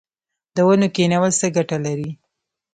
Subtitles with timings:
[0.55, 2.09] د ونو کینول څه ګټه لري؟